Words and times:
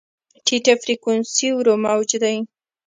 ټیټه 0.45 0.73
فریکونسي 0.81 1.47
ورو 1.53 1.73
موج 1.85 2.09
دی. 2.23 2.37